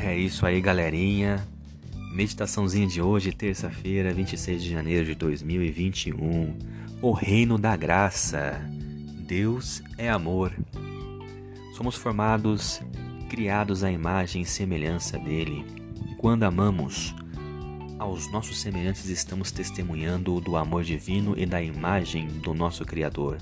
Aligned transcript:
É 0.00 0.16
isso 0.16 0.46
aí, 0.46 0.60
galerinha. 0.60 1.44
Meditaçãozinha 2.12 2.86
de 2.86 3.02
hoje, 3.02 3.32
terça-feira, 3.32 4.14
26 4.14 4.62
de 4.62 4.70
janeiro 4.70 5.04
de 5.04 5.14
2021. 5.16 6.56
O 7.02 7.10
reino 7.10 7.58
da 7.58 7.76
graça. 7.76 8.60
Deus 9.26 9.82
é 9.98 10.08
amor. 10.08 10.52
Somos 11.76 11.96
formados, 11.96 12.80
criados 13.28 13.82
à 13.82 13.90
imagem 13.90 14.42
e 14.42 14.46
semelhança 14.46 15.18
dele. 15.18 15.66
E 16.08 16.14
quando 16.14 16.44
amamos, 16.44 17.12
aos 17.98 18.30
nossos 18.30 18.60
semelhantes 18.60 19.08
estamos 19.08 19.50
testemunhando 19.50 20.40
do 20.40 20.56
amor 20.56 20.84
divino 20.84 21.34
e 21.36 21.44
da 21.44 21.60
imagem 21.60 22.28
do 22.28 22.54
nosso 22.54 22.84
Criador. 22.84 23.38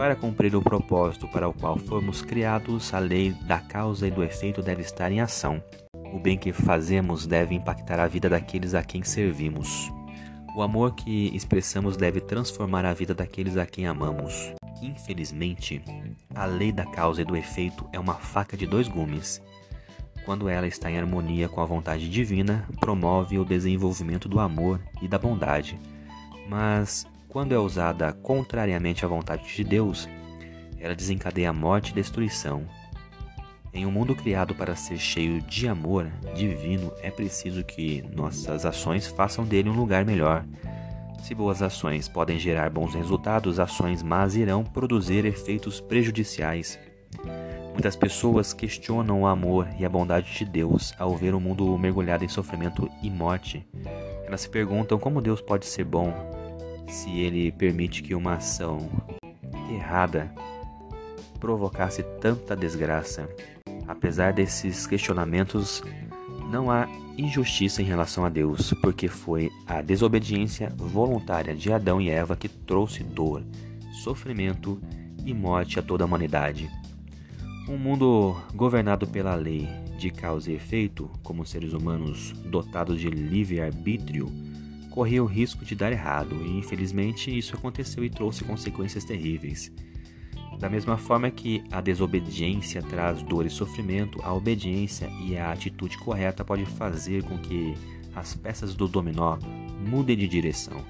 Para 0.00 0.16
cumprir 0.16 0.56
o 0.56 0.62
propósito 0.62 1.28
para 1.28 1.46
o 1.46 1.52
qual 1.52 1.76
fomos 1.76 2.22
criados, 2.22 2.94
a 2.94 2.98
lei 2.98 3.32
da 3.42 3.58
causa 3.58 4.08
e 4.08 4.10
do 4.10 4.24
efeito 4.24 4.62
deve 4.62 4.80
estar 4.80 5.12
em 5.12 5.20
ação. 5.20 5.62
O 6.10 6.18
bem 6.18 6.38
que 6.38 6.54
fazemos 6.54 7.26
deve 7.26 7.54
impactar 7.54 8.00
a 8.00 8.06
vida 8.06 8.26
daqueles 8.26 8.72
a 8.72 8.82
quem 8.82 9.02
servimos. 9.02 9.92
O 10.56 10.62
amor 10.62 10.94
que 10.94 11.28
expressamos 11.36 11.98
deve 11.98 12.18
transformar 12.18 12.86
a 12.86 12.94
vida 12.94 13.12
daqueles 13.12 13.58
a 13.58 13.66
quem 13.66 13.86
amamos. 13.86 14.54
Infelizmente, 14.80 15.84
a 16.34 16.46
lei 16.46 16.72
da 16.72 16.86
causa 16.86 17.20
e 17.20 17.24
do 17.26 17.36
efeito 17.36 17.86
é 17.92 18.00
uma 18.00 18.14
faca 18.14 18.56
de 18.56 18.66
dois 18.66 18.88
gumes. 18.88 19.42
Quando 20.24 20.48
ela 20.48 20.66
está 20.66 20.90
em 20.90 20.96
harmonia 20.96 21.46
com 21.46 21.60
a 21.60 21.66
vontade 21.66 22.08
divina, 22.08 22.66
promove 22.80 23.38
o 23.38 23.44
desenvolvimento 23.44 24.30
do 24.30 24.40
amor 24.40 24.80
e 25.02 25.06
da 25.06 25.18
bondade. 25.18 25.78
Mas 26.48 27.06
quando 27.30 27.52
é 27.52 27.58
usada 27.58 28.12
contrariamente 28.12 29.04
à 29.04 29.08
vontade 29.08 29.54
de 29.54 29.62
Deus, 29.62 30.08
ela 30.78 30.94
desencadeia 30.94 31.52
morte 31.52 31.92
e 31.92 31.94
destruição. 31.94 32.66
Em 33.72 33.86
um 33.86 33.90
mundo 33.90 34.16
criado 34.16 34.52
para 34.52 34.74
ser 34.74 34.98
cheio 34.98 35.40
de 35.42 35.68
amor 35.68 36.10
divino, 36.34 36.92
é 37.00 37.10
preciso 37.10 37.62
que 37.62 38.02
nossas 38.16 38.66
ações 38.66 39.06
façam 39.06 39.44
dele 39.44 39.70
um 39.70 39.76
lugar 39.76 40.04
melhor. 40.04 40.44
Se 41.22 41.34
boas 41.34 41.62
ações 41.62 42.08
podem 42.08 42.36
gerar 42.36 42.68
bons 42.68 42.94
resultados, 42.94 43.60
ações 43.60 44.02
más 44.02 44.34
irão 44.34 44.64
produzir 44.64 45.24
efeitos 45.24 45.80
prejudiciais. 45.80 46.80
Muitas 47.72 47.94
pessoas 47.94 48.52
questionam 48.52 49.22
o 49.22 49.26
amor 49.26 49.68
e 49.78 49.84
a 49.84 49.88
bondade 49.88 50.36
de 50.36 50.44
Deus 50.44 50.92
ao 50.98 51.16
ver 51.16 51.32
o 51.32 51.40
mundo 51.40 51.78
mergulhado 51.78 52.24
em 52.24 52.28
sofrimento 52.28 52.90
e 53.00 53.08
morte. 53.08 53.64
Elas 54.26 54.40
se 54.40 54.48
perguntam 54.48 54.98
como 54.98 55.22
Deus 55.22 55.40
pode 55.40 55.66
ser 55.66 55.84
bom 55.84 56.39
se 56.90 57.10
ele 57.18 57.52
permite 57.52 58.02
que 58.02 58.14
uma 58.14 58.34
ação 58.34 58.90
errada 59.72 60.32
provocasse 61.38 62.02
tanta 62.20 62.56
desgraça. 62.56 63.28
Apesar 63.86 64.32
desses 64.32 64.86
questionamentos, 64.86 65.82
não 66.50 66.70
há 66.70 66.88
injustiça 67.16 67.82
em 67.82 67.84
relação 67.84 68.24
a 68.24 68.28
Deus, 68.28 68.72
porque 68.74 69.08
foi 69.08 69.50
a 69.66 69.80
desobediência 69.80 70.72
voluntária 70.76 71.54
de 71.54 71.72
Adão 71.72 72.00
e 72.00 72.10
Eva 72.10 72.36
que 72.36 72.48
trouxe 72.48 73.02
dor, 73.02 73.42
sofrimento 74.02 74.80
e 75.24 75.32
morte 75.32 75.78
a 75.78 75.82
toda 75.82 76.04
a 76.04 76.06
humanidade. 76.06 76.70
Um 77.68 77.76
mundo 77.76 78.36
governado 78.54 79.06
pela 79.06 79.34
lei 79.34 79.68
de 79.98 80.10
causa 80.10 80.50
e 80.50 80.54
efeito, 80.54 81.10
como 81.22 81.46
seres 81.46 81.72
humanos 81.72 82.32
dotados 82.46 82.98
de 82.98 83.10
livre-arbítrio, 83.10 84.49
corria 84.90 85.22
o 85.22 85.26
risco 85.26 85.64
de 85.64 85.74
dar 85.74 85.92
errado, 85.92 86.36
e 86.44 86.58
infelizmente 86.58 87.36
isso 87.36 87.56
aconteceu 87.56 88.04
e 88.04 88.10
trouxe 88.10 88.44
consequências 88.44 89.04
terríveis. 89.04 89.72
Da 90.58 90.68
mesma 90.68 90.98
forma 90.98 91.30
que 91.30 91.64
a 91.70 91.80
desobediência 91.80 92.82
traz 92.82 93.22
dor 93.22 93.46
e 93.46 93.50
sofrimento, 93.50 94.20
a 94.22 94.34
obediência 94.34 95.08
e 95.24 95.38
a 95.38 95.52
atitude 95.52 95.96
correta 95.96 96.44
pode 96.44 96.66
fazer 96.66 97.22
com 97.24 97.38
que 97.38 97.74
as 98.14 98.34
peças 98.34 98.74
do 98.74 98.86
dominó 98.86 99.38
mudem 99.88 100.16
de 100.16 100.28
direção. 100.28 100.84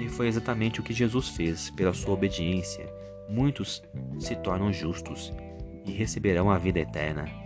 E 0.00 0.08
foi 0.08 0.28
exatamente 0.28 0.80
o 0.80 0.82
que 0.82 0.94
Jesus 0.94 1.28
fez. 1.28 1.68
Pela 1.68 1.92
sua 1.92 2.14
obediência, 2.14 2.90
muitos 3.28 3.82
se 4.18 4.34
tornam 4.36 4.72
justos 4.72 5.30
e 5.84 5.92
receberão 5.92 6.50
a 6.50 6.56
vida 6.56 6.80
eterna. 6.80 7.39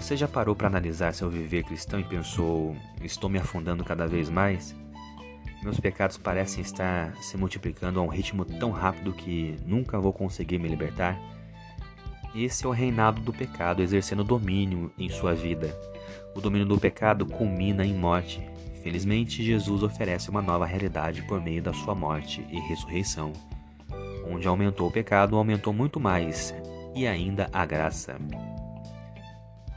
Você 0.00 0.16
já 0.16 0.26
parou 0.26 0.56
para 0.56 0.66
analisar 0.66 1.12
seu 1.12 1.28
viver 1.28 1.62
cristão 1.62 2.00
e 2.00 2.04
pensou: 2.04 2.74
estou 3.02 3.28
me 3.28 3.38
afundando 3.38 3.84
cada 3.84 4.06
vez 4.08 4.30
mais? 4.30 4.74
Meus 5.62 5.78
pecados 5.78 6.16
parecem 6.16 6.62
estar 6.62 7.14
se 7.16 7.36
multiplicando 7.36 8.00
a 8.00 8.02
um 8.02 8.08
ritmo 8.08 8.46
tão 8.46 8.70
rápido 8.70 9.12
que 9.12 9.56
nunca 9.66 10.00
vou 10.00 10.12
conseguir 10.12 10.58
me 10.58 10.68
libertar? 10.68 11.20
Esse 12.34 12.64
é 12.64 12.68
o 12.68 12.72
reinado 12.72 13.20
do 13.20 13.32
pecado 13.32 13.82
exercendo 13.82 14.24
domínio 14.24 14.90
em 14.98 15.10
sua 15.10 15.34
vida. 15.34 15.78
O 16.34 16.40
domínio 16.40 16.66
do 16.66 16.78
pecado 16.78 17.26
culmina 17.26 17.84
em 17.84 17.94
morte. 17.94 18.42
Felizmente, 18.82 19.44
Jesus 19.44 19.82
oferece 19.82 20.30
uma 20.30 20.40
nova 20.40 20.64
realidade 20.64 21.22
por 21.22 21.42
meio 21.42 21.62
da 21.62 21.74
sua 21.74 21.94
morte 21.94 22.44
e 22.50 22.58
ressurreição. 22.60 23.32
Onde 24.26 24.48
aumentou 24.48 24.88
o 24.88 24.92
pecado, 24.92 25.36
aumentou 25.36 25.74
muito 25.74 26.00
mais, 26.00 26.54
e 26.94 27.06
ainda 27.06 27.50
a 27.52 27.66
graça. 27.66 28.16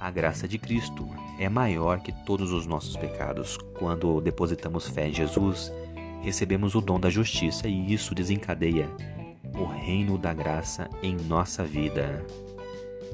A 0.04 0.12
graça 0.12 0.50
de 0.50 0.58
Cristo 0.58 1.08
é 1.40 1.48
maior 1.48 2.02
que 2.02 2.12
todos 2.12 2.52
os 2.52 2.66
nossos 2.66 2.98
pecados. 2.98 3.58
Quando 3.80 4.20
depositamos 4.20 4.86
fé 4.86 5.08
em 5.08 5.14
Jesus, 5.14 5.72
recebemos 6.22 6.76
o 6.76 6.82
dom 6.82 7.00
da 7.00 7.10
justiça 7.10 7.70
e 7.70 7.94
isso 7.94 8.14
desencadeia 8.14 8.90
o 9.56 9.64
reino 9.64 10.18
da 10.18 10.34
graça 10.34 10.90
em 11.02 11.16
nossa 11.16 11.64
vida. 11.64 12.22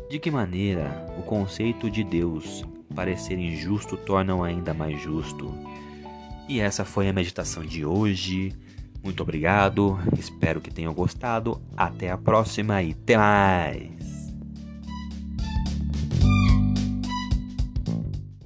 De 0.10 0.18
que 0.18 0.32
maneira 0.32 1.06
o 1.16 1.22
conceito 1.22 1.92
de 1.92 2.04
Deus 2.04 2.66
parecer 2.96 3.38
injusto 3.38 3.96
torna-o 3.96 4.44
ainda 4.44 4.74
mais 4.74 5.00
justo? 5.00 5.54
E 6.48 6.60
essa 6.60 6.84
foi 6.84 7.08
a 7.08 7.14
meditação 7.14 7.64
de 7.64 7.86
hoje. 7.86 8.52
Muito 9.04 9.22
obrigado, 9.22 10.00
espero 10.18 10.60
que 10.60 10.74
tenham 10.74 10.96
gostado. 10.96 11.62
Até 11.78 12.10
a 12.10 12.18
próxima 12.18 12.82
e 12.82 12.94
até 12.94 13.16
mais! 13.16 13.99